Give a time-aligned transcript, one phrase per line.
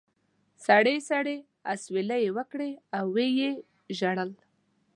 [0.65, 1.37] سړې سړې
[1.73, 3.51] اسوېلې یې وکړې او و یې
[3.97, 4.31] ژړل.